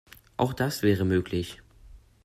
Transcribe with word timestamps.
Auch 0.35 0.53
das 0.53 0.81
wäre 0.81 1.05
möglich. 1.05 1.61